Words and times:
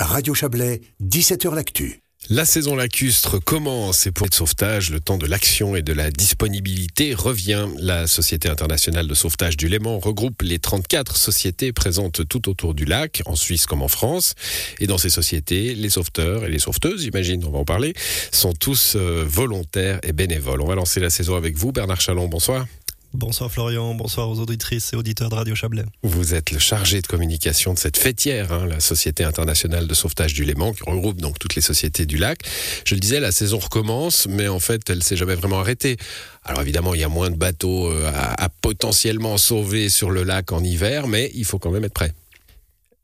Radio 0.00 0.34
Chablais, 0.34 0.80
17h 1.02 1.54
L'Actu. 1.54 2.02
La 2.30 2.44
saison 2.44 2.76
lacustre 2.76 3.42
commence 3.42 4.06
et 4.06 4.12
pour 4.12 4.26
le 4.30 4.34
sauvetage, 4.34 4.90
le 4.90 5.00
temps 5.00 5.18
de 5.18 5.26
l'action 5.26 5.76
et 5.76 5.82
de 5.82 5.92
la 5.92 6.10
disponibilité 6.10 7.14
revient. 7.14 7.66
La 7.78 8.06
Société 8.06 8.48
internationale 8.48 9.06
de 9.06 9.14
sauvetage 9.14 9.56
du 9.56 9.68
Léman 9.68 9.98
regroupe 9.98 10.42
les 10.42 10.58
34 10.58 11.16
sociétés 11.16 11.72
présentes 11.72 12.28
tout 12.28 12.48
autour 12.48 12.74
du 12.74 12.84
lac, 12.84 13.22
en 13.26 13.34
Suisse 13.34 13.66
comme 13.66 13.82
en 13.82 13.88
France. 13.88 14.34
Et 14.78 14.86
dans 14.86 14.98
ces 14.98 15.10
sociétés, 15.10 15.74
les 15.74 15.90
sauveteurs 15.90 16.44
et 16.44 16.50
les 16.50 16.58
sauveteuses, 16.58 17.02
j'imagine, 17.02 17.44
on 17.44 17.50
va 17.50 17.58
en 17.58 17.64
parler, 17.64 17.94
sont 18.32 18.52
tous 18.52 18.94
euh, 18.96 19.24
volontaires 19.26 20.00
et 20.02 20.12
bénévoles. 20.12 20.60
On 20.60 20.66
va 20.66 20.74
lancer 20.74 21.00
la 21.00 21.10
saison 21.10 21.34
avec 21.34 21.56
vous, 21.56 21.72
Bernard 21.72 22.00
Chalon, 22.00 22.28
bonsoir. 22.28 22.66
Bonsoir 23.14 23.50
Florian, 23.50 23.94
bonsoir 23.94 24.28
aux 24.28 24.38
auditrices 24.38 24.92
et 24.92 24.96
auditeurs 24.96 25.30
de 25.30 25.34
Radio 25.34 25.54
Chablais. 25.54 25.84
Vous 26.02 26.34
êtes 26.34 26.50
le 26.50 26.58
chargé 26.58 27.00
de 27.00 27.06
communication 27.06 27.72
de 27.72 27.78
cette 27.78 27.96
fêtière, 27.96 28.52
hein, 28.52 28.66
la 28.66 28.80
Société 28.80 29.24
internationale 29.24 29.86
de 29.86 29.94
sauvetage 29.94 30.34
du 30.34 30.44
Léman, 30.44 30.74
qui 30.74 30.82
regroupe 30.82 31.18
donc 31.18 31.38
toutes 31.38 31.54
les 31.54 31.62
sociétés 31.62 32.04
du 32.04 32.18
lac. 32.18 32.40
Je 32.84 32.94
le 32.94 33.00
disais, 33.00 33.18
la 33.18 33.32
saison 33.32 33.58
recommence, 33.58 34.26
mais 34.28 34.48
en 34.48 34.60
fait, 34.60 34.90
elle 34.90 35.02
s'est 35.02 35.16
jamais 35.16 35.36
vraiment 35.36 35.60
arrêtée. 35.60 35.96
Alors 36.44 36.60
évidemment, 36.60 36.94
il 36.94 37.00
y 37.00 37.04
a 37.04 37.08
moins 37.08 37.30
de 37.30 37.36
bateaux 37.36 37.90
euh, 37.90 38.10
à, 38.14 38.44
à 38.44 38.48
potentiellement 38.50 39.38
sauver 39.38 39.88
sur 39.88 40.10
le 40.10 40.22
lac 40.22 40.52
en 40.52 40.62
hiver, 40.62 41.08
mais 41.08 41.30
il 41.34 41.46
faut 41.46 41.58
quand 41.58 41.70
même 41.70 41.84
être 41.84 41.94
prêt. 41.94 42.12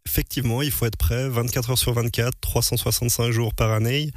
Effectivement, 0.06 0.60
il 0.60 0.70
faut 0.70 0.84
être 0.84 0.98
prêt 0.98 1.30
24 1.30 1.70
heures 1.70 1.78
sur 1.78 1.94
24, 1.94 2.34
365 2.42 3.30
jours 3.30 3.54
par 3.54 3.72
année. 3.72 4.10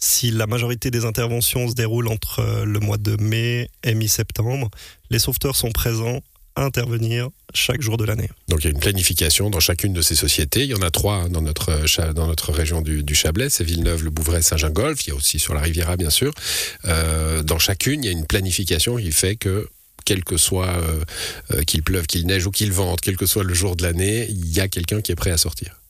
Si 0.00 0.30
la 0.30 0.46
majorité 0.46 0.90
des 0.90 1.04
interventions 1.04 1.68
se 1.68 1.74
déroulent 1.74 2.08
entre 2.08 2.40
euh, 2.40 2.64
le 2.64 2.80
mois 2.80 2.96
de 2.96 3.16
mai 3.20 3.70
et 3.84 3.94
mi-septembre, 3.94 4.70
les 5.10 5.18
sauveteurs 5.18 5.56
sont 5.56 5.70
présents 5.70 6.20
à 6.56 6.64
intervenir 6.64 7.28
chaque 7.54 7.80
jour 7.80 7.96
de 7.96 8.04
l'année. 8.04 8.28
Donc 8.48 8.60
il 8.60 8.64
y 8.64 8.68
a 8.68 8.70
une 8.70 8.80
planification 8.80 9.50
dans 9.50 9.60
chacune 9.60 9.92
de 9.92 10.02
ces 10.02 10.14
sociétés. 10.14 10.64
Il 10.64 10.70
y 10.70 10.74
en 10.74 10.82
a 10.82 10.90
trois 10.90 11.16
hein, 11.16 11.28
dans 11.28 11.42
notre, 11.42 11.70
euh, 11.70 12.12
dans 12.12 12.26
notre 12.26 12.52
région 12.52 12.80
du, 12.80 13.02
du 13.02 13.14
Chablais, 13.14 13.50
c'est 13.50 13.64
Villeneuve, 13.64 14.02
Le 14.02 14.10
Bouvray, 14.10 14.42
Saint-Gingolf. 14.42 15.06
Il 15.06 15.10
y 15.10 15.12
a 15.12 15.14
aussi 15.14 15.38
sur 15.38 15.54
la 15.54 15.60
Riviera, 15.60 15.96
bien 15.96 16.10
sûr. 16.10 16.32
Euh, 16.86 17.42
dans 17.42 17.58
chacune, 17.58 18.02
il 18.02 18.06
y 18.06 18.08
a 18.08 18.12
une 18.12 18.26
planification 18.26 18.96
qui 18.96 19.12
fait 19.12 19.36
que 19.36 19.68
quel 20.04 20.24
que 20.24 20.36
soit 20.36 20.66
euh, 20.66 21.04
euh, 21.52 21.62
qu'il 21.62 21.82
pleuve, 21.82 22.06
qu'il 22.06 22.26
neige 22.26 22.46
ou 22.46 22.50
qu'il 22.50 22.72
vente, 22.72 23.00
quel 23.00 23.16
que 23.16 23.26
soit 23.26 23.44
le 23.44 23.54
jour 23.54 23.76
de 23.76 23.82
l'année, 23.82 24.26
il 24.28 24.52
y 24.52 24.60
a 24.60 24.68
quelqu'un 24.68 25.00
qui 25.00 25.12
est 25.12 25.16
prêt 25.16 25.30
à 25.30 25.36
sortir. 25.36 25.80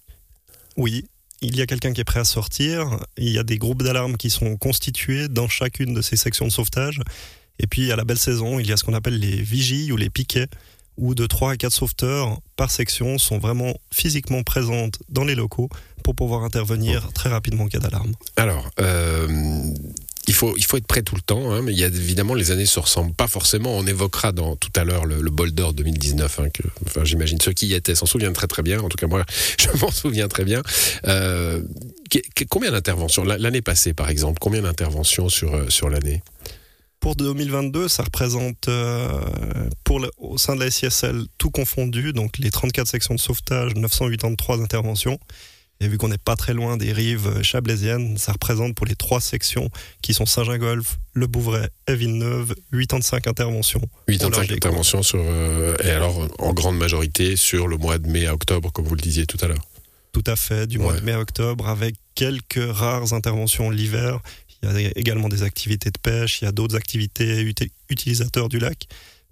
Oui, 0.77 1.06
il 1.42 1.56
y 1.56 1.62
a 1.62 1.66
quelqu'un 1.66 1.92
qui 1.92 2.00
est 2.00 2.05
prêt 2.05 2.20
à 2.20 2.24
sortir. 2.24 2.98
Il 3.16 3.30
y 3.30 3.38
a 3.38 3.42
des 3.42 3.58
groupes 3.58 3.83
d'alarme 3.83 4.16
qui 4.16 4.30
sont 4.30 4.56
constitués 4.56 5.28
dans 5.28 5.48
chacune 5.48 5.94
de 5.94 6.02
ces 6.02 6.16
sections 6.16 6.47
de 6.47 6.52
sauvetage. 6.52 7.00
Et 7.58 7.66
puis 7.66 7.92
à 7.92 7.97
la 7.97 8.05
belle 8.05 8.19
saison, 8.19 8.58
il 8.58 8.66
y 8.66 8.72
a 8.72 8.77
ce 8.77 8.84
qu'on 8.84 8.94
appelle 8.94 9.19
les 9.19 9.36
vigies 9.36 9.92
ou 9.92 9.97
les 9.97 10.10
piquets, 10.10 10.48
où 10.97 11.14
de 11.14 11.27
3 11.27 11.52
à 11.52 11.56
4 11.56 11.72
sauveteurs 11.72 12.41
par 12.56 12.70
section 12.70 13.19
sont 13.19 13.38
vraiment 13.38 13.74
physiquement 13.91 14.42
présentes 14.42 14.98
dans 15.08 15.24
les 15.24 15.34
locaux 15.34 15.69
pour 16.05 16.14
pouvoir 16.14 16.44
intervenir 16.44 17.12
très 17.12 17.28
rapidement 17.28 17.64
en 17.64 17.69
cas 17.69 17.78
d'alarme. 17.78 18.12
Alors, 18.36 18.70
euh, 18.80 19.28
il 20.56 20.64
faut 20.64 20.77
être 20.77 20.86
prêt 20.86 21.02
tout 21.02 21.14
le 21.14 21.20
temps, 21.20 21.52
hein, 21.52 21.62
mais 21.62 21.72
il 21.72 21.78
y 21.78 21.84
a 21.84 21.88
évidemment 21.88 22.34
les 22.34 22.50
années 22.50 22.66
se 22.66 22.80
ressemblent 22.80 23.14
pas 23.14 23.28
forcément. 23.28 23.77
On 23.77 23.86
évoquera 23.86 24.33
dans 24.33 24.56
tout 24.56 24.70
à 24.77 24.84
l'heure 24.84 25.06
le, 25.06 25.30
bol 25.30 25.52
d'or 25.52 25.72
2019, 25.72 26.41
hein, 26.41 26.48
que, 26.50 27.05
j'imagine 27.05 27.41
ceux 27.41 27.52
qui 27.52 27.66
y 27.69 27.74
étaient 27.74 27.94
s'en 27.94 28.06
souviennent 28.06 28.32
très 28.32 28.47
très 28.47 28.62
bien. 28.62 28.80
En 28.80 28.88
tout 28.88 28.97
cas, 28.97 29.06
moi, 29.06 29.24
je 29.58 29.69
m'en 29.80 29.91
souviens 29.91 30.28
très 30.28 30.44
bien. 30.44 30.62
Euh, 31.06 31.62
combien 32.48 32.70
d'interventions 32.70 33.24
l'année 33.24 33.62
passée, 33.62 33.92
par 33.92 34.10
exemple, 34.10 34.38
combien 34.41 34.62
d'interventions 34.62 35.28
sur 35.28 35.55
euh, 35.55 35.69
sur 35.69 35.91
l'année? 35.91 36.22
Pour 37.00 37.16
2022, 37.16 37.88
ça 37.88 38.02
représente 38.02 38.69
euh, 38.69 39.20
pour 39.84 40.06
au 40.19 40.36
sein 40.36 40.54
de 40.54 40.60
la 40.60 40.70
SISL 40.70 41.25
tout 41.38 41.50
confondu, 41.50 42.12
donc 42.12 42.36
les 42.38 42.50
34 42.50 42.86
sections 42.86 43.14
de 43.14 43.20
sauvetage, 43.20 43.75
983 43.75 44.60
interventions. 44.60 45.19
Et 45.83 45.89
vu 45.89 45.97
qu'on 45.97 46.09
n'est 46.09 46.19
pas 46.19 46.36
très 46.36 46.53
loin 46.53 46.77
des 46.77 46.92
rives 46.92 47.42
chablaisiennes, 47.42 48.19
ça 48.19 48.33
représente 48.33 48.75
pour 48.75 48.84
les 48.86 48.95
trois 48.95 49.20
sections 49.20 49.70
qui 50.03 50.12
sont 50.12 50.27
Saint-Gingolf, 50.27 50.98
Le 51.14 51.27
Bouvray 51.27 51.69
et 51.89 51.95
Villeneuve, 51.95 52.55
85 52.72 53.27
interventions. 53.27 53.81
Au 53.81 54.12
85 54.12 54.31
large 54.31 54.47
des 54.49 54.54
côtes. 54.54 54.66
interventions 54.66 55.03
sur 55.03 55.21
euh, 55.22 55.75
et 55.82 55.91
alors 55.91 56.28
en 56.38 56.53
grande 56.53 56.77
majorité 56.77 57.37
sur 57.37 57.66
le 57.66 57.78
mois 57.78 57.97
de 57.99 58.06
mai 58.09 58.27
à 58.27 58.34
octobre, 58.34 58.71
comme 58.72 58.84
vous 58.87 58.94
le 58.94 59.00
disiez 59.00 59.25
tout 59.27 59.38
à 59.41 59.47
l'heure. 59.49 59.66
Tout 60.12 60.25
à 60.27 60.37
fait, 60.37 60.66
du 60.66 60.78
mois 60.78 60.93
de 60.99 61.00
mai 61.04 61.12
à 61.12 61.21
octobre, 61.21 61.69
avec 61.69 61.94
quelques 62.15 62.60
rares 62.60 63.12
interventions 63.15 63.71
l'hiver. 63.71 64.19
Il 64.62 64.81
y 64.83 64.87
a 64.87 64.91
également 64.97 65.31
des 65.31 65.43
activités 65.43 65.91
de 65.91 65.99
pêche, 65.99 66.43
il 66.43 66.44
y 66.44 66.49
a 66.49 66.53
d'autres 66.53 66.77
activités 66.77 67.43
uti- 67.44 67.71
utilisateurs 67.88 68.50
du 68.50 68.59
lac. 68.59 68.87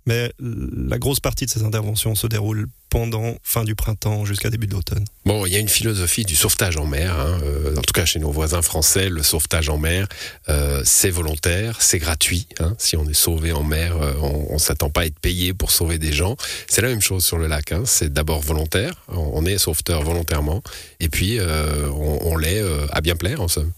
Mais 0.09 0.33
la 0.41 0.99
grosse 0.99 1.21
partie 1.21 1.45
de 1.45 1.51
ces 1.51 1.65
interventions 1.65 2.15
se 2.15 2.27
déroule 2.27 2.67
pendant 2.89 3.37
fin 3.43 3.63
du 3.63 3.75
printemps 3.75 4.25
jusqu'à 4.25 4.49
début 4.49 4.67
de 4.67 4.73
l'automne. 4.73 5.05
Bon, 5.27 5.45
il 5.45 5.53
y 5.53 5.57
a 5.57 5.59
une 5.59 5.69
philosophie 5.69 6.25
du 6.25 6.35
sauvetage 6.35 6.79
en 6.79 6.87
mer. 6.87 7.15
Hein, 7.21 7.39
euh, 7.43 7.77
en 7.77 7.83
tout 7.83 7.93
cas, 7.93 8.07
chez 8.07 8.19
nos 8.19 8.31
voisins 8.31 8.63
français, 8.63 9.11
le 9.11 9.23
sauvetage 9.23 9.69
en 9.69 9.77
mer, 9.77 10.09
euh, 10.49 10.81
c'est 10.83 11.11
volontaire, 11.11 11.83
c'est 11.83 11.99
gratuit. 11.99 12.47
Hein, 12.59 12.75
si 12.79 12.97
on 12.97 13.07
est 13.07 13.13
sauvé 13.13 13.53
en 13.53 13.63
mer, 13.63 13.99
euh, 14.01 14.15
on, 14.23 14.47
on 14.49 14.57
s'attend 14.57 14.89
pas 14.89 15.03
à 15.03 15.05
être 15.05 15.19
payé 15.19 15.53
pour 15.53 15.71
sauver 15.71 15.99
des 15.99 16.15
gens. 16.15 16.39
C'est 16.69 16.81
la 16.81 16.89
même 16.89 17.03
chose 17.03 17.23
sur 17.23 17.37
le 17.37 17.47
lac. 17.47 17.73
Hein, 17.73 17.83
c'est 17.85 18.11
d'abord 18.11 18.41
volontaire. 18.41 18.95
On, 19.09 19.45
est 19.45 19.59
sauveteur 19.59 20.03
volontairement, 20.05 20.63
et 21.01 21.11
puis 21.11 21.39
on, 21.39 22.19
on 22.23 22.37
l'est 22.39 22.63
à 22.93 23.03
bien 23.03 23.15
plaire 23.15 23.43
en 23.43 23.49
somme. 23.49 23.73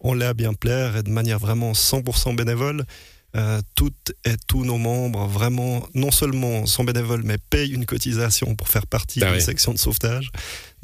On 0.00 0.12
l'est 0.12 0.26
à 0.26 0.34
bien 0.34 0.52
plaire 0.52 0.98
et 0.98 1.02
de 1.02 1.08
manière 1.08 1.38
vraiment 1.38 1.72
100% 1.72 2.36
bénévole. 2.36 2.84
Euh, 3.36 3.60
toutes 3.74 4.12
et 4.24 4.36
tous 4.46 4.64
nos 4.64 4.78
membres, 4.78 5.26
vraiment, 5.26 5.88
non 5.94 6.12
seulement 6.12 6.66
sont 6.66 6.84
bénévoles, 6.84 7.22
mais 7.24 7.36
payent 7.50 7.72
une 7.72 7.84
cotisation 7.84 8.54
pour 8.54 8.68
faire 8.68 8.86
partie 8.86 9.18
Ah 9.22 9.26
d'une 9.26 9.34
oui. 9.36 9.42
section 9.42 9.72
de 9.72 9.78
sauvetage. 9.78 10.30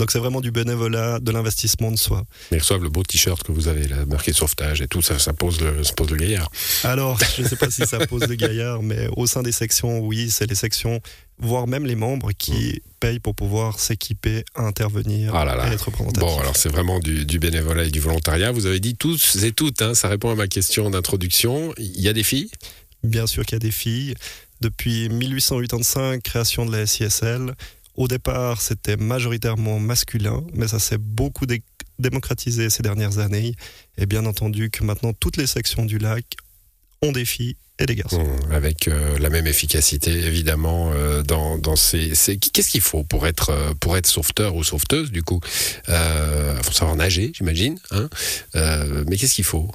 Donc 0.00 0.10
c'est 0.12 0.18
vraiment 0.18 0.40
du 0.40 0.50
bénévolat, 0.50 1.20
de 1.20 1.30
l'investissement 1.30 1.92
de 1.92 1.98
soi. 1.98 2.24
Ils 2.50 2.58
reçoivent 2.58 2.82
le 2.82 2.88
beau 2.88 3.02
t-shirt 3.02 3.42
que 3.42 3.52
vous 3.52 3.68
avez, 3.68 3.86
là, 3.86 4.06
marqué 4.06 4.32
sauvetage 4.32 4.80
et 4.80 4.88
tout. 4.88 5.02
Ça, 5.02 5.18
ça 5.18 5.34
pose 5.34 5.60
le, 5.60 5.84
ça 5.84 5.92
pose 5.92 6.08
le 6.10 6.16
gaillard. 6.16 6.50
Alors, 6.84 7.18
je 7.36 7.42
ne 7.42 7.46
sais 7.48 7.56
pas 7.56 7.70
si 7.70 7.86
ça 7.86 8.06
pose 8.06 8.26
le 8.26 8.34
gaillard, 8.34 8.82
mais 8.82 9.08
au 9.18 9.26
sein 9.26 9.42
des 9.42 9.52
sections, 9.52 9.98
oui, 10.00 10.30
c'est 10.30 10.46
les 10.48 10.54
sections, 10.54 11.00
voire 11.38 11.66
même 11.66 11.84
les 11.84 11.96
membres 11.96 12.30
qui 12.32 12.80
payent 12.98 13.18
pour 13.18 13.34
pouvoir 13.34 13.78
s'équiper, 13.78 14.42
intervenir 14.56 15.34
Ah 15.34 15.44
là 15.44 15.54
là. 15.54 15.68
et 15.68 15.74
être 15.74 15.84
représentatifs. 15.84 16.22
Bon, 16.22 16.40
alors 16.40 16.56
c'est 16.56 16.70
vraiment 16.70 16.98
du, 16.98 17.26
du 17.26 17.38
bénévolat 17.38 17.84
et 17.84 17.90
du 17.90 18.00
volontariat. 18.00 18.52
Vous 18.52 18.64
avez 18.64 18.80
dit 18.80 18.96
tous 18.96 19.36
et 19.42 19.52
toutes, 19.52 19.82
hein, 19.82 19.94
ça 19.94 20.08
répond 20.08 20.30
à 20.30 20.34
ma 20.34 20.48
question 20.48 20.88
d'introduction. 20.88 21.74
Il 21.76 22.00
y 22.00 22.08
a 22.08 22.14
des 22.14 22.22
filles? 22.22 22.50
Bien 23.04 23.26
sûr 23.26 23.44
qu'il 23.44 23.56
y 23.56 23.56
a 23.56 23.58
des 23.60 23.70
filles. 23.70 24.14
Depuis 24.62 25.10
1885, 25.10 26.22
création 26.22 26.64
de 26.64 26.72
la 26.74 26.86
SISL. 26.86 27.54
Au 28.00 28.08
départ, 28.08 28.62
c'était 28.62 28.96
majoritairement 28.96 29.78
masculin, 29.78 30.42
mais 30.54 30.66
ça 30.68 30.78
s'est 30.78 30.96
beaucoup 30.96 31.44
dé- 31.44 31.62
démocratisé 31.98 32.70
ces 32.70 32.82
dernières 32.82 33.18
années. 33.18 33.54
Et 33.98 34.06
bien 34.06 34.24
entendu 34.24 34.70
que 34.70 34.82
maintenant, 34.84 35.12
toutes 35.12 35.36
les 35.36 35.46
sections 35.46 35.84
du 35.84 35.98
lac 35.98 36.24
ont 37.02 37.12
des 37.12 37.26
filles 37.26 37.56
et 37.78 37.84
des 37.84 37.94
garçons. 37.96 38.24
Mmh, 38.24 38.52
avec 38.52 38.88
euh, 38.88 39.18
la 39.18 39.28
même 39.28 39.46
efficacité 39.46 40.10
évidemment 40.12 40.92
euh, 40.92 41.22
dans, 41.22 41.58
dans 41.58 41.76
ces, 41.76 42.14
ces- 42.14 42.38
qu'est-ce 42.38 42.70
qu'il 42.70 42.80
faut 42.80 43.04
pour 43.04 43.26
être 43.26 43.50
euh, 43.50 43.74
pour 43.78 43.98
être 43.98 44.06
sauveteur 44.06 44.54
ou 44.54 44.64
sauveteuse 44.64 45.10
du 45.12 45.22
coup? 45.22 45.40
Euh, 45.90 46.56
faut 46.62 46.72
savoir 46.72 46.96
nager 46.96 47.32
j'imagine 47.34 47.78
hein. 47.90 48.08
Mais 49.06 49.16
qu'est-ce 49.18 49.34
qu'il 49.34 49.44
faut? 49.44 49.70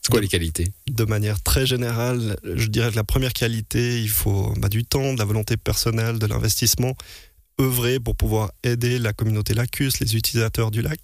C'est 0.00 0.10
quoi 0.10 0.20
les 0.20 0.28
qualités? 0.28 0.72
de 0.90 1.04
manière 1.04 1.40
très 1.42 1.64
générale, 1.64 2.36
je 2.44 2.66
dirais 2.66 2.90
que 2.90 2.96
la 2.96 3.04
première 3.04 3.32
qualité, 3.32 4.00
il 4.02 4.08
faut 4.10 4.52
bah, 4.58 4.68
du 4.68 4.84
temps, 4.84 5.14
de 5.14 5.18
la 5.18 5.24
volonté 5.24 5.56
personnelle, 5.56 6.18
de 6.18 6.26
l'investissement, 6.26 6.94
œuvrer 7.60 8.00
pour 8.00 8.16
pouvoir 8.16 8.50
aider 8.62 8.98
la 8.98 9.12
communauté 9.12 9.54
lacus, 9.54 10.00
les 10.00 10.16
utilisateurs 10.16 10.70
du 10.70 10.82
lac. 10.82 11.00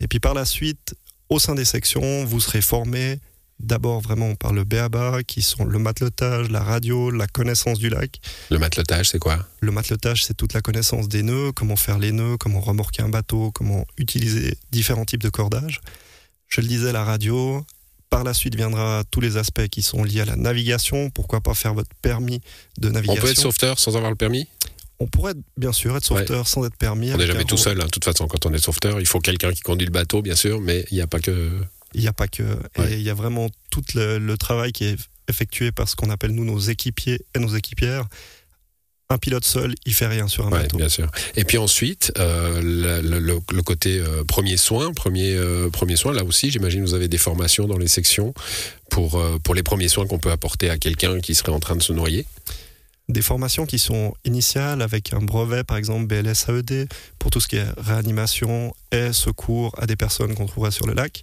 Et 0.00 0.08
puis 0.08 0.20
par 0.20 0.34
la 0.34 0.44
suite, 0.44 0.94
au 1.28 1.38
sein 1.38 1.54
des 1.54 1.64
sections, 1.64 2.24
vous 2.24 2.40
serez 2.40 2.60
formé 2.60 3.18
d'abord 3.62 4.00
vraiment 4.00 4.34
par 4.34 4.52
le 4.52 4.64
BABA, 4.64 5.22
qui 5.22 5.40
sont 5.40 5.64
le 5.64 5.78
matelotage, 5.78 6.50
la 6.50 6.62
radio, 6.62 7.10
la 7.10 7.26
connaissance 7.26 7.78
du 7.78 7.88
lac. 7.88 8.20
le 8.50 8.58
matelotage 8.58 9.08
c'est 9.08 9.18
quoi? 9.18 9.46
Le 9.60 9.70
matelotage, 9.70 10.24
c'est 10.24 10.34
toute 10.34 10.52
la 10.52 10.60
connaissance 10.60 11.08
des 11.08 11.22
nœuds, 11.22 11.52
comment 11.52 11.76
faire 11.76 11.98
les 11.98 12.12
nœuds, 12.12 12.36
comment 12.38 12.60
remorquer 12.60 13.02
un 13.02 13.08
bateau, 13.08 13.52
comment 13.52 13.86
utiliser 13.98 14.58
différents 14.72 15.04
types 15.04 15.22
de 15.22 15.28
cordage. 15.28 15.80
Je 16.48 16.60
le 16.60 16.66
disais, 16.66 16.92
la 16.92 17.04
radio. 17.04 17.64
Par 18.10 18.24
la 18.24 18.34
suite 18.34 18.54
viendra 18.56 19.04
tous 19.10 19.22
les 19.22 19.38
aspects 19.38 19.66
qui 19.68 19.80
sont 19.80 20.04
liés 20.04 20.20
à 20.20 20.26
la 20.26 20.36
navigation. 20.36 21.08
Pourquoi 21.08 21.40
pas 21.40 21.54
faire 21.54 21.72
votre 21.72 21.88
permis 22.02 22.42
de 22.76 22.90
on 22.90 22.92
navigation 22.92 23.22
peut 23.22 23.30
être 23.30 23.38
sauveteur 23.38 23.78
sans 23.78 23.96
avoir 23.96 24.10
le 24.10 24.16
permis? 24.16 24.48
On 25.02 25.06
pourrait 25.08 25.34
bien 25.56 25.72
sûr 25.72 25.96
être 25.96 26.04
sauveteur 26.04 26.46
sans 26.46 26.64
être 26.64 26.76
permis. 26.76 27.12
on 27.12 27.16
n'est 27.16 27.26
jamais 27.26 27.44
tout 27.44 27.56
seul 27.56 27.80
hein. 27.80 27.84
de 27.86 27.90
toute 27.90 28.04
façon 28.04 28.26
quand 28.28 28.46
on 28.46 28.52
est 28.54 28.58
sauveteur 28.64 29.00
il 29.00 29.06
faut 29.06 29.18
quelqu'un 29.20 29.52
qui 29.52 29.60
conduit 29.62 29.86
le 29.86 29.92
bateau 29.92 30.22
bien 30.22 30.36
sûr 30.36 30.60
mais 30.60 30.84
il 30.90 30.94
n'y 30.94 31.00
a 31.02 31.06
pas 31.06 31.18
que 31.20 31.50
Il 31.94 32.00
n'y 32.00 32.06
a 32.08 32.12
pas 32.12 32.28
que. 32.28 32.42
Ouais. 32.78 32.92
Et 32.92 32.94
il 32.94 33.02
y 33.02 33.10
a 33.10 33.14
vraiment 33.14 33.48
tout 33.70 33.82
le, 33.94 34.18
le 34.18 34.36
travail 34.38 34.70
qui 34.72 34.84
est 34.84 34.96
effectué 35.28 35.72
par 35.72 35.88
ce 35.88 35.96
qu'on 35.96 36.08
appelle 36.10 36.30
nous 36.32 36.44
nos 36.44 36.58
équipiers 36.58 37.20
et 37.34 37.38
nos 37.38 37.54
équipières. 37.54 38.06
Un 39.10 39.18
pilote 39.18 39.44
seul, 39.44 39.74
il 39.84 39.92
fait 39.92 40.06
rien 40.06 40.26
sur 40.26 40.46
un 40.46 40.50
Ouais, 40.52 40.62
bateau. 40.62 40.78
bien 40.78 40.88
sûr. 40.88 41.10
Et 41.36 41.44
puis 41.44 41.58
ensuite, 41.58 42.12
euh, 42.18 42.62
le, 42.62 43.06
le- 43.06 43.18
le- 43.18 43.40
le 43.52 43.62
côté 43.62 43.98
euh, 43.98 44.24
premier 44.24 44.56
soin, 44.56 44.94
premier, 44.94 45.34
euh, 45.36 45.68
premier 45.68 45.96
soin, 45.96 46.14
là 46.14 46.24
aussi, 46.24 46.50
j'imagine 46.50 46.80
vous 46.82 46.94
avez 46.94 47.08
des 47.08 47.18
formations 47.18 47.66
dans 47.66 47.76
les 47.76 47.88
sections 47.88 48.32
pour, 48.90 49.20
euh, 49.20 49.38
pour 49.44 49.54
les 49.54 49.62
premiers 49.62 49.88
soins 49.88 50.06
qu'on 50.06 50.18
peut 50.18 50.30
apporter 50.30 50.70
à 50.70 50.78
quelqu'un 50.78 51.20
qui 51.20 51.34
serait 51.34 51.52
en 51.52 51.60
train 51.60 51.76
de 51.76 51.82
se 51.82 51.92
noyer. 51.92 52.24
Des 53.12 53.20
formations 53.22 53.66
qui 53.66 53.78
sont 53.78 54.14
initiales 54.24 54.80
avec 54.80 55.12
un 55.12 55.20
brevet, 55.20 55.64
par 55.64 55.76
exemple 55.76 56.06
BLS-AED, 56.06 56.88
pour 57.18 57.30
tout 57.30 57.40
ce 57.40 57.48
qui 57.48 57.56
est 57.56 57.66
réanimation 57.76 58.74
et 58.90 59.12
secours 59.12 59.74
à 59.78 59.86
des 59.86 59.96
personnes 59.96 60.34
qu'on 60.34 60.46
trouverait 60.46 60.70
sur 60.70 60.86
le 60.86 60.94
lac. 60.94 61.22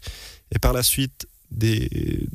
Et 0.53 0.59
par 0.59 0.71
la 0.71 0.83
suite, 0.83 1.27
des, 1.49 2.27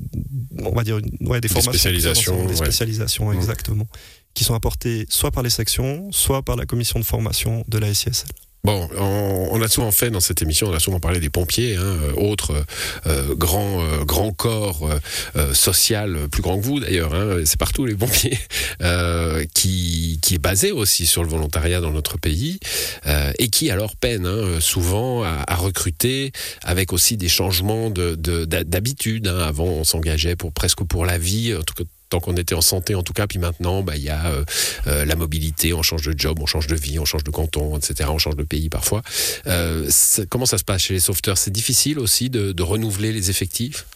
on 0.58 0.72
va 0.72 0.82
dire, 0.82 0.98
ouais, 1.20 1.40
des, 1.40 1.46
formations. 1.46 1.72
Spécialisations, 1.72 2.46
des 2.46 2.56
spécialisations, 2.56 3.30
Mmh. 3.30 3.34
exactement. 3.34 3.86
Qui 4.34 4.42
sont 4.42 4.54
apportées 4.54 5.06
soit 5.08 5.30
par 5.30 5.44
les 5.44 5.50
sections, 5.50 6.10
soit 6.10 6.42
par 6.42 6.56
la 6.56 6.66
commission 6.66 6.98
de 6.98 7.04
formation 7.04 7.64
de 7.68 7.78
la 7.78 7.94
SISL. 7.94 8.26
Bon, 8.64 8.88
on, 8.98 9.60
a 9.60 9.68
souvent 9.68 9.90
fait 9.90 10.10
dans 10.10 10.20
cette 10.20 10.40
émission, 10.40 10.68
on 10.68 10.72
a 10.72 10.80
souvent 10.80 10.98
parlé 10.98 11.20
des 11.20 11.28
pompiers, 11.28 11.76
hein, 11.76 11.82
euh, 11.82 12.12
autres 12.16 12.52
euh, 13.06 13.34
euh, 13.34 14.04
grands 14.06 14.32
corps 14.32 14.88
euh, 14.90 14.98
euh, 15.36 15.52
social, 15.52 16.28
plus 16.30 16.40
grand 16.40 16.58
que 16.58 16.64
vous 16.64 16.80
d'ailleurs, 16.80 17.14
hein, 17.14 17.42
c'est 17.44 17.58
partout 17.58 17.84
les 17.84 17.94
pompiers, 17.94 18.38
qui, 19.54 20.18
qui 20.22 20.34
est 20.34 20.38
basé 20.38 20.72
aussi 20.72 21.04
sur 21.04 21.22
le 21.22 21.28
volontariat 21.28 21.82
dans 21.82 21.90
notre 21.90 22.16
pays 22.18 22.58
et 23.38 23.48
qui 23.48 23.70
alors 23.70 23.96
peine 23.96 24.26
hein, 24.26 24.60
souvent 24.60 25.22
à, 25.24 25.54
recruter 25.56 26.32
avec 26.62 26.92
aussi 26.92 27.16
des 27.18 27.28
changements 27.28 27.90
de 27.90 28.14
de- 28.14 28.44
d'habitude. 28.44 29.28
hein. 29.28 29.38
Avant, 29.38 29.64
on 29.66 29.84
s'engageait 29.84 30.36
pour 30.36 30.52
presque 30.52 30.82
pour 30.84 31.04
la 31.04 31.18
vie, 31.18 31.54
en 31.54 31.62
tout 31.62 31.74
cas 31.74 31.84
tant 32.14 32.20
qu'on 32.20 32.36
était 32.36 32.54
en 32.54 32.60
santé 32.60 32.94
en 32.94 33.02
tout 33.02 33.12
cas, 33.12 33.26
puis 33.26 33.40
maintenant, 33.40 33.82
bah, 33.82 33.96
il 33.96 34.04
y 34.04 34.08
a 34.08 34.26
euh, 34.26 34.44
euh, 34.86 35.04
la 35.04 35.16
mobilité, 35.16 35.74
on 35.74 35.82
change 35.82 36.06
de 36.06 36.14
job, 36.16 36.38
on 36.40 36.46
change 36.46 36.68
de 36.68 36.76
vie, 36.76 37.00
on 37.00 37.04
change 37.04 37.24
de 37.24 37.30
canton, 37.32 37.76
etc. 37.76 38.08
On 38.12 38.18
change 38.18 38.36
de 38.36 38.44
pays 38.44 38.68
parfois. 38.68 39.02
Euh, 39.48 39.90
comment 40.28 40.46
ça 40.46 40.56
se 40.56 40.62
passe 40.62 40.82
chez 40.82 40.94
les 40.94 41.00
sauveteurs? 41.00 41.38
C'est 41.38 41.50
difficile 41.50 41.98
aussi 41.98 42.30
de, 42.30 42.62
renouveler 42.62 43.12
les 43.12 43.30
effectifs? 43.30 43.86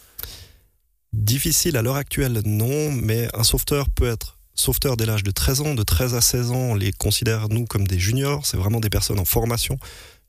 Difficile 1.13 1.77
à 1.77 1.81
l'heure 1.81 1.95
actuelle, 1.95 2.41
non, 2.45 2.91
mais 2.91 3.29
un 3.33 3.43
sauveteur 3.43 3.89
peut 3.89 4.09
être 4.09 4.37
sauveteur 4.53 4.97
dès 4.97 5.05
l'âge 5.05 5.23
de 5.23 5.31
13 5.31 5.61
ans. 5.61 5.73
De 5.73 5.83
13 5.83 6.15
à 6.15 6.21
16 6.21 6.51
ans, 6.51 6.55
on 6.55 6.75
les 6.75 6.91
considère, 6.91 7.47
nous, 7.47 7.65
comme 7.65 7.87
des 7.87 7.99
juniors. 7.99 8.45
C'est 8.45 8.57
vraiment 8.57 8.81
des 8.81 8.89
personnes 8.89 9.19
en 9.19 9.25
formation. 9.25 9.79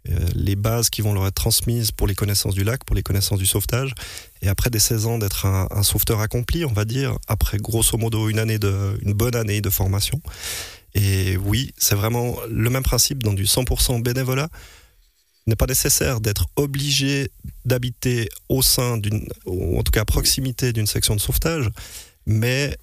Euh, 0.08 0.19
les 0.35 0.56
bases 0.56 0.88
qui 0.88 1.02
vont 1.02 1.12
leur 1.12 1.26
être 1.26 1.35
transmises 1.35 1.93
pour 1.93 2.06
les 2.06 2.14
connaissances 2.14 2.55
du 2.55 2.64
lac, 2.64 2.85
pour 2.85 2.97
les 2.97 3.02
connaissances 3.02 3.38
du 3.38 3.47
sauvetage. 3.47 3.93
Et 4.41 4.49
après 4.49 4.70
des 4.70 4.79
16 4.79 5.06
ans, 5.06 5.19
d'être 5.19 5.44
un, 5.47 5.82
sauveteur 5.82 6.20
accompli, 6.20 6.64
on 6.64 6.73
va 6.73 6.85
dire, 6.85 7.19
après 7.29 7.58
grosso 7.58 7.99
modo 7.99 8.29
une, 8.29 8.38
année 8.38 8.58
de, 8.58 8.99
une 9.02 9.12
bonne 9.12 9.37
année 9.37 9.61
de 9.61 9.70
formation. 9.70 10.20
Et 10.94 11.37
oui, 11.37 11.73
c'est 11.76 11.94
vraiment 11.94 12.37
le 12.49 12.70
même 12.70 12.82
principe 12.82 13.23
dans 13.23 13.35
du 13.35 13.44
100% 13.44 14.02
bénévolat. 14.02 14.49
Il 15.47 15.50
n'est 15.50 15.56
pas 15.56 15.67
nécessaire 15.67 16.20
d'être 16.20 16.47
obligé 16.56 17.31
d'habiter 17.64 18.29
au 18.49 18.62
sein 18.62 18.97
d'une, 18.97 19.29
ou 19.47 19.79
en 19.79 19.82
tout 19.82 19.93
cas 19.93 20.02
à 20.02 20.05
proximité 20.05 20.73
d'une 20.73 20.87
section 20.87 21.14
de 21.14 21.20
sauvetage, 21.20 21.69
mais 22.26 22.76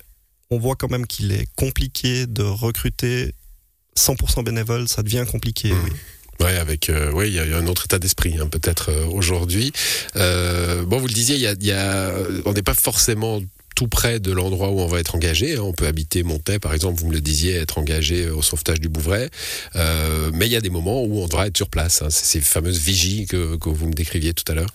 on 0.50 0.60
voit 0.60 0.76
quand 0.76 0.90
même 0.90 1.08
qu'il 1.08 1.32
est 1.32 1.48
compliqué 1.56 2.26
de 2.26 2.44
recruter 2.44 3.34
100% 3.98 4.44
bénévoles, 4.44 4.88
ça 4.88 5.04
devient 5.04 5.26
compliqué. 5.30 5.74
Oui. 5.74 5.92
Ouais, 6.40 6.56
avec 6.58 6.90
euh, 6.90 7.12
ouais, 7.12 7.30
il 7.30 7.34
y, 7.34 7.40
a 7.40 7.58
un 7.58 7.68
autre 7.68 7.86
état 7.86 7.98
d'esprit 7.98 8.36
hein, 8.40 8.48
peut-être 8.48 8.90
euh, 8.92 9.06
aujourd'hui. 9.08 9.72
Euh, 10.16 10.84
bon, 10.84 11.00
vous 11.00 11.08
le 11.08 11.14
disiez, 11.14 11.36
il 11.36 11.42
y 11.66 11.72
a, 11.72 12.14
on 12.46 12.54
n'est 12.54 12.62
pas 12.62 12.76
forcément 12.76 13.42
tout 13.76 13.88
près 13.88 14.20
de 14.20 14.32
l'endroit 14.32 14.70
où 14.70 14.80
on 14.80 14.88
va 14.88 15.00
être 15.00 15.16
engagé. 15.16 15.56
hein. 15.56 15.62
On 15.62 15.74
peut 15.74 15.88
habiter 15.88 16.24
Montaix, 16.24 16.60
par 16.60 16.74
exemple, 16.74 17.00
vous 17.00 17.08
me 17.08 17.14
le 17.14 17.22
disiez, 17.22 17.56
être 17.56 17.78
engagé 17.78 18.30
au 18.30 18.42
sauvetage 18.42 18.80
du 18.80 18.90
Bouvray. 18.90 19.30
Euh, 19.76 20.32
mais 20.34 20.48
il 20.48 20.52
y 20.52 20.56
a 20.56 20.62
des 20.62 20.72
moments 20.72 21.04
où 21.04 21.20
on 21.22 21.28
devra 21.28 21.48
être 21.48 21.58
sur 21.58 21.70
place. 21.70 22.02
hein. 22.02 22.10
C'est 22.10 22.26
ces 22.26 22.42
fameuses 22.42 22.80
vigies 22.80 23.26
que, 23.28 23.56
que 23.58 23.70
vous 23.70 23.88
me 23.88 23.94
décriviez 23.94 24.34
tout 24.34 24.52
à 24.52 24.56
l'heure. 24.56 24.72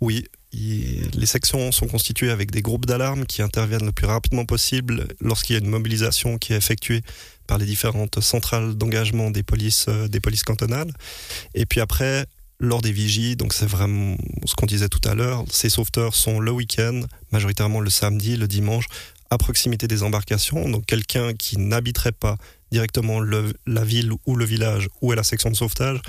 Oui, 0.00 0.24
les 0.52 1.26
sections 1.26 1.72
sont 1.72 1.86
constituées 1.86 2.30
avec 2.30 2.50
des 2.50 2.62
groupes 2.62 2.86
d'alarme 2.86 3.24
qui 3.26 3.42
interviennent 3.42 3.86
le 3.86 3.92
plus 3.92 4.06
rapidement 4.06 4.44
possible 4.44 5.08
lorsqu'il 5.20 5.54
y 5.54 5.58
a 5.58 5.62
une 5.62 5.70
mobilisation 5.70 6.38
qui 6.38 6.52
est 6.52 6.56
effectuée 6.56 7.02
par 7.46 7.58
les 7.58 7.66
différentes 7.66 8.20
centrales 8.20 8.74
d'engagement 8.74 9.30
des 9.30 9.42
polices, 9.42 9.86
euh, 9.88 10.08
des 10.08 10.20
polices 10.20 10.44
cantonales. 10.44 10.92
Et 11.54 11.66
puis 11.66 11.80
après, 11.80 12.26
lors 12.60 12.80
des 12.80 12.92
vigies, 12.92 13.34
donc 13.36 13.52
c'est 13.52 13.66
vraiment 13.66 14.16
ce 14.44 14.54
qu'on 14.54 14.66
disait 14.66 14.88
tout 14.88 15.00
à 15.08 15.14
l'heure, 15.14 15.44
ces 15.50 15.68
sauveteurs 15.68 16.14
sont 16.14 16.38
le 16.38 16.52
week-end, 16.52 17.00
majoritairement 17.32 17.80
le 17.80 17.90
samedi, 17.90 18.36
le 18.36 18.46
dimanche, 18.46 18.86
à 19.30 19.38
proximité 19.38 19.88
des 19.88 20.02
embarcations. 20.02 20.68
Donc 20.68 20.86
quelqu'un 20.86 21.34
qui 21.34 21.58
n'habiterait 21.58 22.12
pas 22.12 22.36
directement 22.70 23.20
la 23.20 23.84
ville 23.84 24.12
ou 24.26 24.36
le 24.36 24.44
village 24.44 24.88
où 25.00 25.12
est 25.12 25.16
la 25.16 25.24
section 25.24 25.50
de 25.50 25.56
sauvetage 25.56 26.00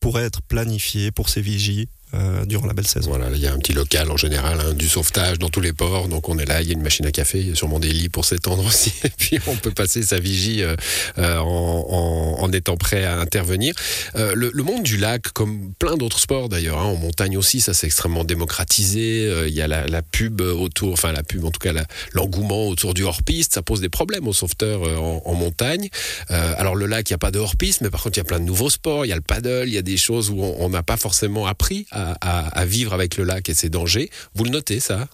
pourrait 0.00 0.24
être 0.24 0.42
planifié 0.42 1.10
pour 1.10 1.28
ces 1.28 1.40
vigies 1.40 1.88
euh, 2.16 2.44
durant 2.46 2.66
la 2.66 2.72
belle 2.72 2.86
saison. 2.86 3.10
Voilà, 3.10 3.28
il 3.32 3.40
y 3.40 3.46
a 3.46 3.52
un 3.52 3.58
petit 3.58 3.72
local 3.72 4.10
en 4.10 4.16
général, 4.16 4.58
hein, 4.60 4.72
du 4.74 4.88
sauvetage 4.88 5.38
dans 5.38 5.48
tous 5.48 5.60
les 5.60 5.72
ports. 5.72 6.08
Donc 6.08 6.28
on 6.28 6.38
est 6.38 6.44
là, 6.44 6.62
il 6.62 6.68
y 6.68 6.70
a 6.70 6.72
une 6.72 6.82
machine 6.82 7.06
à 7.06 7.12
café, 7.12 7.40
il 7.40 7.48
y 7.48 7.52
a 7.52 7.54
sûrement 7.54 7.78
des 7.78 7.92
lits 7.92 8.08
pour 8.08 8.24
s'étendre 8.24 8.64
aussi. 8.66 8.92
Et 9.04 9.10
puis 9.10 9.38
on 9.46 9.56
peut 9.56 9.70
passer 9.70 10.02
sa 10.02 10.18
vigie 10.18 10.62
euh, 10.62 10.76
euh, 11.18 11.38
en, 11.38 12.50
étant 12.52 12.76
prêt 12.76 13.04
à 13.04 13.18
intervenir. 13.18 13.74
Le, 14.14 14.62
monde 14.62 14.82
du 14.82 14.96
lac, 14.96 15.28
comme 15.32 15.72
plein 15.78 15.96
d'autres 15.96 16.18
sports 16.18 16.48
d'ailleurs, 16.48 16.78
hein, 16.78 16.84
en 16.84 16.96
montagne 16.96 17.36
aussi, 17.36 17.60
ça 17.60 17.74
c'est 17.74 17.86
extrêmement 17.86 18.24
démocratisé. 18.24 19.46
Il 19.48 19.54
y 19.54 19.60
a 19.60 19.68
la, 19.68 20.02
pub 20.02 20.40
autour, 20.40 20.92
enfin 20.92 21.12
la 21.12 21.22
pub 21.22 21.44
en 21.44 21.50
tout 21.50 21.58
cas 21.58 21.72
l'engouement 22.12 22.68
autour 22.68 22.94
du 22.94 23.02
hors-piste, 23.02 23.54
ça 23.54 23.62
pose 23.62 23.80
des 23.80 23.88
problèmes 23.88 24.26
aux 24.28 24.32
sauveteurs 24.32 24.82
en, 24.82 25.22
en 25.24 25.34
montagne. 25.34 25.88
Alors 26.28 26.76
le 26.76 26.86
lac, 26.86 27.10
il 27.10 27.12
n'y 27.12 27.16
a 27.16 27.18
pas 27.18 27.30
de 27.30 27.38
hors-piste, 27.38 27.80
mais 27.80 27.90
par 27.90 28.02
contre 28.02 28.16
il 28.16 28.20
y 28.20 28.22
a 28.22 28.24
plein 28.24 28.40
de 28.40 28.44
nouveaux 28.44 28.70
sports. 28.70 29.04
Il 29.04 29.08
y 29.08 29.12
a 29.12 29.16
le 29.16 29.22
paddle, 29.22 29.64
il 29.66 29.74
y 29.74 29.78
a 29.78 29.82
des 29.82 29.96
choses 29.96 30.30
où 30.30 30.40
on 30.40 30.68
n'a 30.68 30.82
pas 30.82 30.96
forcément 30.96 31.46
appris 31.46 31.86
à, 31.90 32.05
à- 32.20 32.48
à 32.48 32.64
vivre 32.66 32.92
avec 32.92 33.16
le 33.16 33.24
lac 33.24 33.48
et 33.48 33.54
ses 33.54 33.68
dangers. 33.68 34.10
Vous 34.34 34.44
le 34.44 34.50
notez 34.50 34.80
ça? 34.80 35.08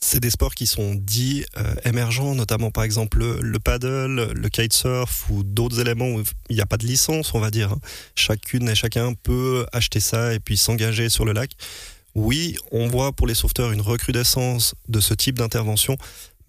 C'est 0.00 0.20
des 0.20 0.28
sports 0.30 0.54
qui 0.54 0.66
sont 0.66 0.94
dits 0.94 1.46
euh, 1.56 1.74
émergents, 1.86 2.34
notamment 2.34 2.70
par 2.70 2.84
exemple 2.84 3.18
le, 3.18 3.40
le 3.40 3.58
paddle, 3.58 4.32
le 4.34 4.48
kitesurf 4.50 5.30
ou 5.30 5.42
d'autres 5.44 5.80
éléments 5.80 6.08
où 6.10 6.22
il 6.50 6.56
n'y 6.56 6.60
a 6.62 6.66
pas 6.66 6.76
de 6.76 6.86
licence, 6.86 7.32
on 7.32 7.40
va 7.40 7.50
dire. 7.50 7.72
hein. 7.72 7.78
Chacune 8.14 8.68
et 8.68 8.74
chacun 8.74 9.14
peut 9.14 9.64
acheter 9.72 10.00
ça 10.00 10.34
et 10.34 10.40
puis 10.40 10.58
s'engager 10.58 11.08
sur 11.08 11.24
le 11.24 11.32
lac. 11.32 11.52
Oui, 12.14 12.56
on 12.70 12.86
voit 12.88 13.12
pour 13.12 13.26
les 13.26 13.34
sauveteurs 13.34 13.72
une 13.72 13.80
recrudescence 13.80 14.74
de 14.88 15.00
ce 15.00 15.14
type 15.14 15.38
d'intervention, 15.38 15.96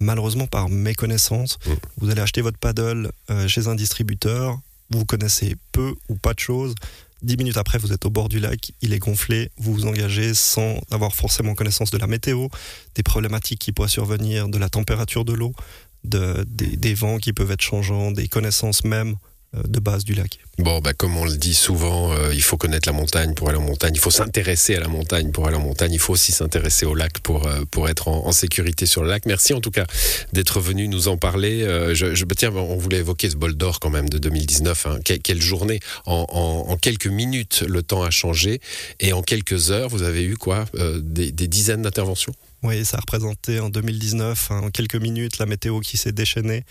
malheureusement 0.01 0.47
par 0.47 0.67
méconnaissance. 0.67 1.57
Mm. 1.65 1.71
Vous 1.97 2.09
allez 2.09 2.21
acheter 2.21 2.41
votre 2.41 2.59
paddle 2.59 3.09
euh, 3.29 3.47
chez 3.47 3.67
un 3.67 3.75
distributeur, 3.75 4.59
vous 4.89 5.05
connaissez 5.05 5.55
peu 5.71 5.95
ou 6.09 6.15
pas 6.15 6.33
de 6.33 6.39
choses. 6.39 6.75
Dix 7.21 7.37
minutes 7.37 7.57
après, 7.57 7.77
vous 7.77 7.93
êtes 7.93 8.05
au 8.05 8.09
bord 8.09 8.29
du 8.29 8.39
lac, 8.39 8.71
il 8.81 8.93
est 8.93 8.99
gonflé, 8.99 9.49
vous 9.57 9.73
vous 9.73 9.85
engagez 9.87 10.33
sans 10.33 10.79
avoir 10.91 11.15
forcément 11.15 11.55
connaissance 11.55 11.91
de 11.91 11.97
la 11.97 12.07
météo, 12.07 12.47
des 12.93 13.03
problématiques 13.03 13.59
qui 13.59 13.71
pourraient 13.71 13.87
survenir, 13.87 14.49
de 14.49 14.57
la 14.57 14.69
température 14.69 15.25
de 15.25 15.33
l'eau, 15.33 15.53
de, 16.03 16.45
des, 16.47 16.93
vents 16.93 17.17
qui 17.17 17.33
peuvent 17.33 17.51
être 17.51 17.61
changeants, 17.61 18.11
des 18.11 18.27
connaissances 18.27 18.83
même 18.83 19.15
de 19.67 19.79
base 19.79 20.03
du 20.03 20.13
lac. 20.13 20.39
Bon, 20.57 20.79
bah, 20.79 20.93
comme 20.93 21.17
on 21.17 21.25
le 21.25 21.35
dit 21.37 21.53
souvent, 21.53 22.13
euh, 22.13 22.33
il 22.33 22.41
faut 22.41 22.57
connaître 22.57 22.87
la 22.87 22.93
montagne 22.93 23.33
pour 23.33 23.49
aller 23.49 23.57
en 23.57 23.61
montagne. 23.61 23.91
Il 23.93 23.99
faut 23.99 24.11
s'intéresser 24.11 24.75
à 24.75 24.79
la 24.79 24.87
montagne 24.87 25.31
pour 25.31 25.47
aller 25.47 25.57
en 25.57 25.61
montagne. 25.61 25.91
Il 25.93 25.99
faut 25.99 26.13
aussi 26.13 26.31
s'intéresser 26.31 26.85
au 26.85 26.95
lac 26.95 27.19
pour, 27.19 27.45
euh, 27.47 27.63
pour 27.69 27.89
être 27.89 28.07
en, 28.07 28.25
en 28.25 28.31
sécurité 28.31 28.85
sur 28.85 29.03
le 29.03 29.09
lac. 29.09 29.25
Merci 29.25 29.53
en 29.53 29.61
tout 29.61 29.71
cas 29.71 29.85
d'être 30.33 30.59
venu 30.61 30.87
nous 30.87 31.07
en 31.07 31.17
parler. 31.17 31.63
Euh, 31.63 31.93
je, 31.93 32.15
je, 32.15 32.25
bah, 32.25 32.35
tiens, 32.37 32.51
on 32.53 32.77
voulait 32.77 32.99
évoquer 32.99 33.29
ce 33.29 33.35
bol 33.35 33.55
d'or 33.55 33.79
quand 33.79 33.89
même 33.89 34.09
de 34.09 34.17
2019. 34.17 34.85
Hein. 34.87 34.99
Que- 35.03 35.13
quelle 35.15 35.41
journée 35.41 35.79
en, 36.05 36.25
en, 36.29 36.71
en 36.71 36.77
quelques 36.77 37.07
minutes, 37.07 37.63
le 37.67 37.83
temps 37.83 38.03
a 38.03 38.09
changé. 38.11 38.61
Et 38.99 39.11
en 39.13 39.21
quelques 39.21 39.71
heures, 39.71 39.89
vous 39.89 40.03
avez 40.03 40.23
eu 40.23 40.35
quoi 40.37 40.65
Euh, 40.75 40.99
des, 41.03 41.31
des 41.31 41.47
dizaines 41.47 41.81
d'interventions? 41.81 42.33
Oui, 42.63 42.83
ça 42.85 42.97
a 42.97 42.99
représenté 43.01 43.59
en 43.59 43.69
2019, 43.69 44.47
hein, 44.51 44.61
en 44.65 44.69
quelques 44.71 44.95
minutes, 44.95 45.37
la 45.37 45.45
météo 45.45 45.81
qui 45.81 45.97
s'est 45.97 46.11
déchaînée. 46.13 46.63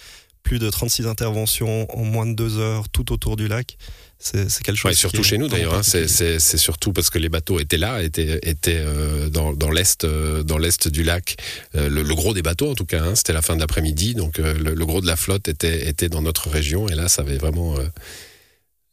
Plus 0.44 0.58
de 0.60 0.70
36 0.70 1.06
interventions 1.06 1.90
en 1.98 2.04
moins 2.04 2.26
de 2.26 2.34
deux 2.34 2.58
heures 2.58 2.88
tout 2.88 3.12
autour 3.12 3.34
du 3.36 3.48
lac. 3.48 3.76
C'est 4.18 4.46
quelque 4.62 4.76
chose. 4.76 4.90
Ouais, 4.90 4.94
surtout 4.94 5.22
chez 5.24 5.36
nous 5.38 5.48
d'ailleurs. 5.48 5.74
hein. 5.74 5.82
C'est 5.82 6.38
surtout 6.58 6.92
parce 6.92 7.10
que 7.10 7.18
les 7.18 7.28
bateaux 7.28 7.58
étaient 7.58 7.76
là, 7.78 8.02
étaient, 8.02 8.38
étaient 8.42 8.78
euh, 8.78 9.28
dans, 9.30 9.52
dans 9.52 9.70
l'est, 9.70 10.04
euh, 10.04 10.42
dans 10.42 10.56
l'est 10.58 10.86
du 10.88 11.02
lac. 11.02 11.36
Euh, 11.74 11.88
le, 11.88 12.02
le 12.02 12.14
gros 12.14 12.32
des 12.34 12.42
bateaux, 12.42 12.70
en 12.70 12.74
tout 12.74 12.84
cas, 12.86 13.02
hein, 13.02 13.14
c'était 13.16 13.32
la 13.32 13.42
fin 13.42 13.56
d'après-midi, 13.56 14.14
donc 14.14 14.38
le, 14.38 14.52
le 14.52 14.86
gros 14.86 15.00
de 15.00 15.06
la 15.06 15.16
flotte 15.16 15.48
était, 15.48 15.88
était 15.88 16.08
dans 16.08 16.22
notre 16.22 16.48
région, 16.48 16.88
et 16.88 16.94
là, 16.94 17.08
ça 17.08 17.22
avait 17.22 17.36
vraiment 17.38 17.76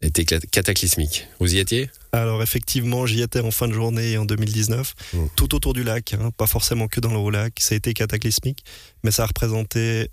été 0.02 0.26
cataclysmique. 0.26 1.28
Vous 1.40 1.54
y 1.54 1.60
étiez? 1.60 1.90
Alors 2.12 2.42
effectivement, 2.42 3.06
j'y 3.06 3.22
étais 3.22 3.40
en 3.42 3.52
fin 3.52 3.68
de 3.68 3.74
journée 3.74 4.18
en 4.18 4.26
2019, 4.26 4.96
Mm. 5.14 5.18
tout 5.36 5.54
autour 5.56 5.74
du 5.74 5.84
lac, 5.84 6.14
hein, 6.14 6.32
pas 6.36 6.48
forcément 6.48 6.88
que 6.88 7.00
dans 7.00 7.12
le 7.12 7.18
haut 7.18 7.30
lac. 7.30 7.54
Ça 7.60 7.76
a 7.76 7.78
été 7.78 7.94
cataclysmique, 7.94 8.64
mais 9.04 9.12
ça 9.12 9.24
a 9.24 9.26
représenté 9.28 10.10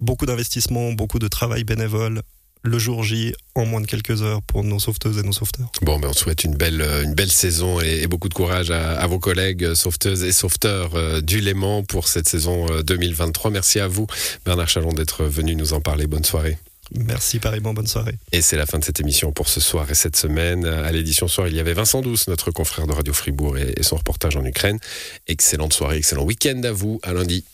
beaucoup 0.00 0.26
d'investissements, 0.26 0.92
beaucoup 0.92 1.18
de 1.18 1.28
travail 1.28 1.64
bénévole 1.64 2.22
le 2.66 2.78
jour 2.78 3.04
J 3.04 3.32
en 3.54 3.64
moins 3.64 3.80
de 3.80 3.86
quelques 3.86 4.22
heures 4.22 4.42
pour 4.42 4.64
nos 4.64 4.78
sauveteuses 4.78 5.18
et 5.18 5.22
nos 5.22 5.32
sauveteurs. 5.32 5.70
Bon, 5.82 5.98
ben 5.98 6.08
on 6.08 6.12
souhaite 6.12 6.44
une 6.44 6.54
belle, 6.56 6.80
euh, 6.82 7.04
une 7.04 7.14
belle 7.14 7.30
saison 7.30 7.80
et, 7.80 8.02
et 8.02 8.06
beaucoup 8.06 8.28
de 8.28 8.34
courage 8.34 8.70
à, 8.70 8.98
à 8.98 9.06
vos 9.06 9.18
collègues 9.18 9.64
euh, 9.64 9.74
sauveteuses 9.74 10.24
et 10.24 10.32
sauveteurs 10.32 10.94
euh, 10.94 11.20
du 11.20 11.40
Léman 11.40 11.84
pour 11.84 12.08
cette 12.08 12.28
saison 12.28 12.66
euh, 12.70 12.82
2023. 12.82 13.50
Merci 13.50 13.80
à 13.80 13.88
vous, 13.88 14.06
Bernard 14.44 14.68
Chalon, 14.68 14.92
d'être 14.92 15.24
venu 15.24 15.54
nous 15.54 15.72
en 15.72 15.80
parler. 15.80 16.06
Bonne 16.06 16.24
soirée. 16.24 16.58
Merci 16.94 17.40
pareillement, 17.40 17.74
bonne 17.74 17.88
soirée. 17.88 18.14
Et 18.30 18.42
c'est 18.42 18.56
la 18.56 18.64
fin 18.64 18.78
de 18.78 18.84
cette 18.84 19.00
émission 19.00 19.32
pour 19.32 19.48
ce 19.48 19.58
soir 19.58 19.90
et 19.90 19.94
cette 19.94 20.16
semaine. 20.16 20.64
À 20.66 20.92
l'édition 20.92 21.26
soir, 21.26 21.48
il 21.48 21.56
y 21.56 21.58
avait 21.60 21.74
Vincent 21.74 22.00
Douce, 22.00 22.28
notre 22.28 22.52
confrère 22.52 22.86
de 22.86 22.92
Radio 22.92 23.12
Fribourg, 23.12 23.58
et, 23.58 23.74
et 23.76 23.82
son 23.82 23.96
reportage 23.96 24.36
en 24.36 24.44
Ukraine. 24.44 24.78
Excellente 25.26 25.72
soirée, 25.72 25.96
excellent 25.96 26.22
week-end 26.22 26.60
à 26.62 26.70
vous. 26.70 27.00
À 27.02 27.12
lundi. 27.12 27.44